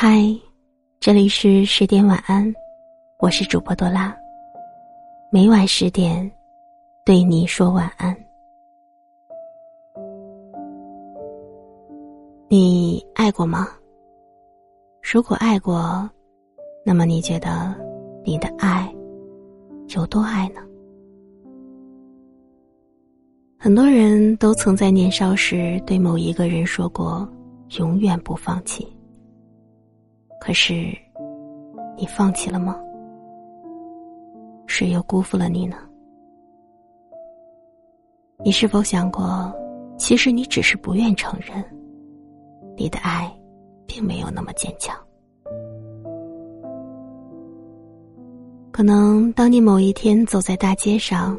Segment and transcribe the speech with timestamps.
[0.00, 0.32] 嗨，
[1.00, 2.54] 这里是十点晚安，
[3.18, 4.16] 我是主播多拉。
[5.28, 6.30] 每晚十点，
[7.04, 8.16] 对你说晚安。
[12.46, 13.66] 你爱过吗？
[15.02, 16.08] 如果爱过，
[16.86, 17.74] 那么你觉得
[18.24, 18.88] 你的爱
[19.96, 20.60] 有多爱呢？
[23.58, 27.28] 很多人都曾在年少时对某一个人说过
[27.80, 28.86] “永远不放弃”。
[30.40, 30.96] 可是，
[31.96, 32.78] 你放弃了吗？
[34.66, 35.76] 谁又辜负了你呢？
[38.44, 39.52] 你是否想过，
[39.96, 41.64] 其实你只是不愿承认，
[42.76, 43.28] 你的爱
[43.86, 44.96] 并没有那么坚强。
[48.70, 51.36] 可能当你某一天走在大街上，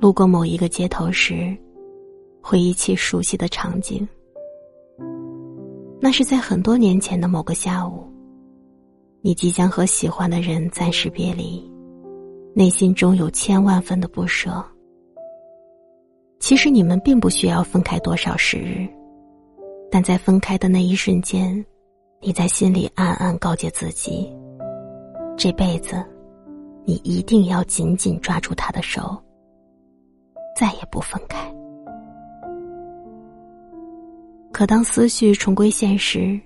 [0.00, 1.56] 路过某一个街头时，
[2.42, 4.06] 回忆起熟悉的场景。
[6.04, 8.04] 那是在很多年前的某个下午，
[9.20, 11.62] 你即将和喜欢的人暂时别离，
[12.56, 14.52] 内心中有千万分的不舍。
[16.40, 18.88] 其实你们并不需要分开多少时日，
[19.92, 21.64] 但在分开的那一瞬间，
[22.20, 24.28] 你在心里暗暗告诫自己：
[25.36, 26.04] 这辈子，
[26.84, 29.16] 你一定要紧紧抓住他的手，
[30.56, 31.48] 再也不分开。
[34.52, 36.38] 可当思绪重归现实，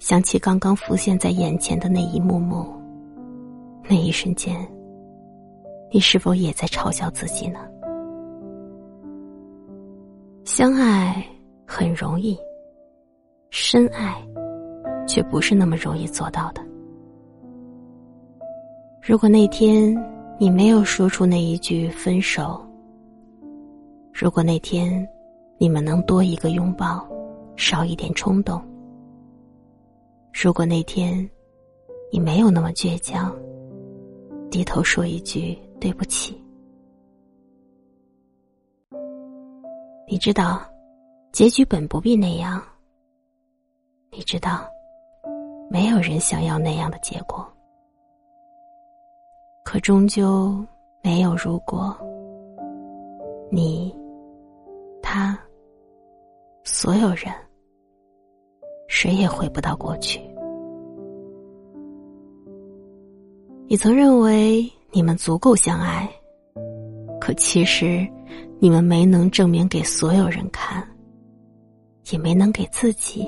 [0.00, 2.66] 想起刚刚浮现在眼前的那一幕幕，
[3.88, 4.56] 那一瞬间，
[5.92, 7.60] 你是否也在嘲笑自己呢？
[10.44, 11.24] 相爱
[11.64, 12.36] 很容易，
[13.50, 14.16] 深爱
[15.06, 16.60] 却不是那么容易做到的。
[19.00, 19.96] 如果那天
[20.38, 22.60] 你没有说出那一句分手，
[24.12, 25.08] 如果那天
[25.56, 27.08] 你们能多一个拥抱。
[27.58, 28.62] 少一点冲动。
[30.32, 31.28] 如果那天
[32.12, 33.36] 你没有那么倔强，
[34.48, 36.40] 低头说一句对不起，
[40.06, 40.62] 你知道，
[41.32, 42.62] 结局本不必那样。
[44.12, 44.64] 你知道，
[45.68, 47.44] 没有人想要那样的结果，
[49.64, 50.64] 可终究
[51.02, 51.94] 没有如果。
[53.50, 53.92] 你，
[55.02, 55.36] 他，
[56.62, 57.34] 所有人。
[59.00, 60.20] 谁也回不到过去。
[63.68, 66.10] 你曾认为你们足够相爱，
[67.20, 68.04] 可其实
[68.58, 70.84] 你们没能证明给所有人看，
[72.10, 73.24] 也没能给自己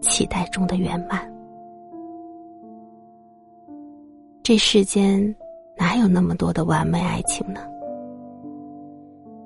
[0.00, 1.32] 期待中的圆满。
[4.42, 5.22] 这世间
[5.78, 7.60] 哪有那么多的完美爱情呢？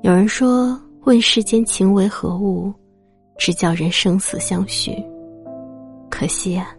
[0.01, 2.73] 有人说：“问世间情为何物，
[3.37, 4.97] 只叫人生死相许。”
[6.19, 6.75] 可惜啊，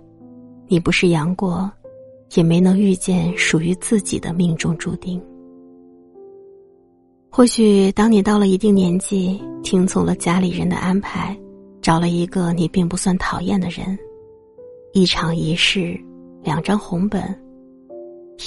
[0.66, 1.72] 你不是杨过，
[2.34, 5.24] 也没能遇见属于自己的命中注定。
[7.30, 11.38] 或许当你到了一定年纪，听从了家里人的安排，
[11.84, 13.96] 找了一个你并不算讨厌的人，
[14.92, 15.96] 一场仪式，
[16.42, 17.24] 两张红本，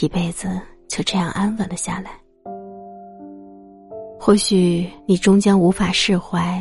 [0.02, 2.10] 一辈子就这样安稳了下来。
[4.18, 6.60] 或许你终将无法释怀，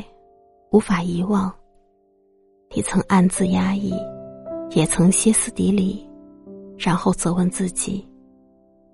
[0.69, 1.51] 无法遗忘。
[2.75, 3.91] 你曾暗自压抑，
[4.71, 6.07] 也曾歇斯底里，
[6.77, 8.07] 然后责问自己：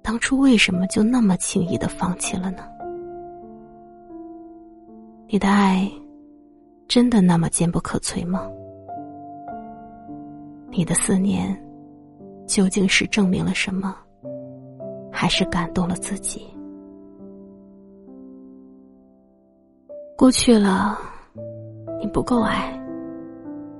[0.01, 2.63] 当初为什么就那么轻易的放弃了呢？
[5.27, 5.91] 你的爱
[6.87, 8.49] 真的那么坚不可摧吗？
[10.69, 11.55] 你的思念
[12.47, 13.95] 究竟是证明了什么，
[15.11, 16.47] 还是感动了自己？
[20.17, 20.97] 过去了，
[21.99, 22.84] 你不够爱。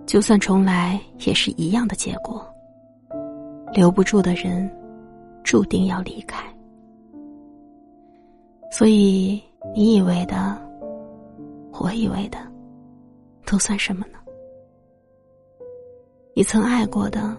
[0.06, 2.46] 就算重来，也是一样的结果。
[3.74, 4.70] 留不住的人，
[5.44, 6.46] 注定要离开。
[8.72, 9.42] 所以，
[9.74, 10.58] 你以为的，
[11.72, 12.38] 我以为的，
[13.46, 14.20] 都算什么呢？
[16.36, 17.36] 你曾爱过的，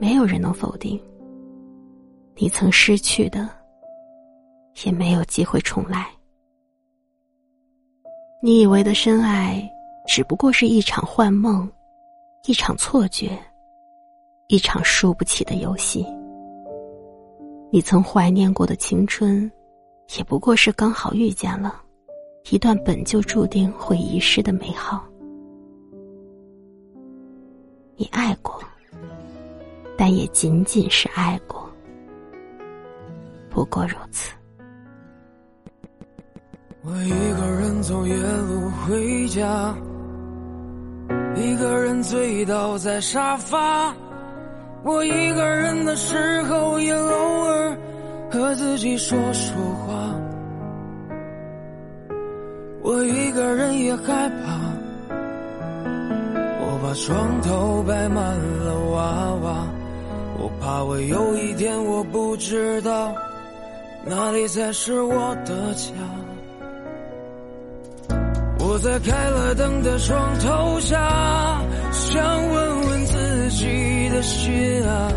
[0.00, 0.98] 没有人能否定；
[2.34, 3.48] 你曾失去的，
[4.84, 6.06] 也没有机会重来。
[8.42, 9.70] 你以为的深爱。
[10.08, 11.70] 只不过是一场幻梦，
[12.46, 13.38] 一场错觉，
[14.46, 16.04] 一场输不起的游戏。
[17.70, 19.48] 你曾怀念过的青春，
[20.16, 21.82] 也不过是刚好遇见了，
[22.50, 25.06] 一段本就注定会遗失的美好。
[27.94, 28.58] 你爱过，
[29.94, 31.70] 但也仅仅是爱过，
[33.50, 34.32] 不过如此。
[36.82, 39.76] 我一个人走夜路回家。
[41.40, 43.94] 一个人醉倒在沙发，
[44.82, 47.76] 我一个人的时候，也偶尔
[48.30, 49.56] 和自己说说
[49.86, 50.14] 话。
[52.82, 54.58] 我一个人也害怕，
[56.60, 59.66] 我把床头摆满了娃娃，
[60.38, 63.14] 我怕我有一天我不知道
[64.04, 65.92] 哪里才是我的家。
[68.78, 70.96] 我在开了灯的床头下，
[71.90, 75.10] 想问问自己的心啊，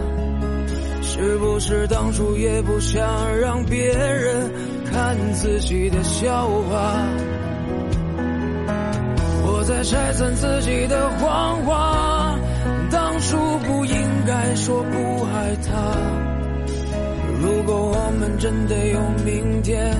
[1.04, 4.52] 是不是当初也不想让别人
[4.92, 7.06] 看自己的笑话？
[9.46, 12.36] 我在拆散自己的谎话，
[12.90, 15.76] 当初不应该说不爱他。
[17.40, 19.96] 如果我们真的有明天。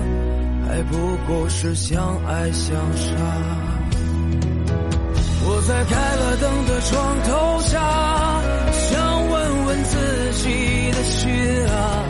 [0.72, 0.96] 还不
[1.28, 3.12] 过是相爱相杀。
[5.44, 7.78] 我在开了灯的床头下，
[8.72, 9.98] 想问问自
[10.32, 10.48] 己
[10.92, 11.28] 的心
[11.68, 12.08] 啊，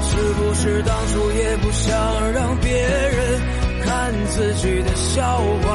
[0.00, 3.40] 是不是当初也不想让别人
[3.84, 5.66] 看自己的笑话？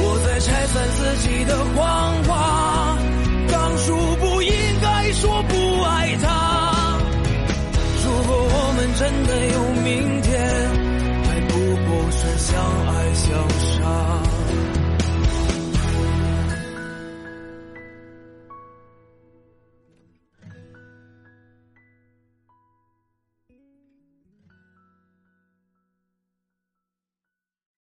[0.00, 2.32] 我在拆散自己的谎话，
[8.98, 10.40] 真的有明天，
[11.22, 11.54] 还不
[11.88, 12.58] 过是相
[12.88, 14.37] 爱相杀。